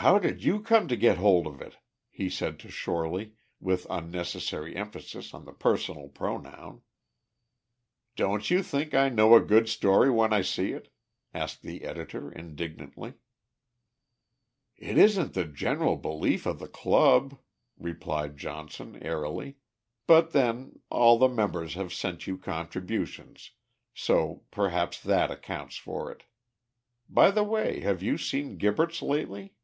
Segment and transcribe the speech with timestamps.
[0.00, 1.76] "How did you come to get hold of it?"
[2.08, 6.82] he said to Shorely, with unnecessary emphasis on the personal pronoun.
[8.14, 10.92] "Don't you think I know a good story when I see it?"
[11.34, 13.14] asked the editor, indignantly.
[14.76, 17.36] "It isn't the general belief of the Club,"
[17.76, 19.56] replied Johnson, airily;
[20.06, 23.50] "but then, all the members have sent you contributions,
[23.92, 26.22] so perhaps that accounts for it.
[27.08, 29.54] By the way, have you seen Gibberts lately?"